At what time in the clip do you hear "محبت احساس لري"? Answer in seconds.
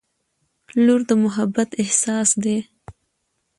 1.23-2.57